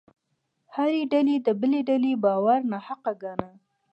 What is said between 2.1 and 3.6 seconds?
باور ناحقه ګاڼه.